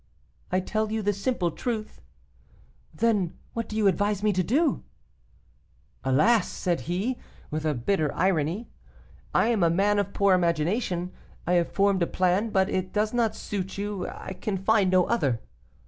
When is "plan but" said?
12.07-12.67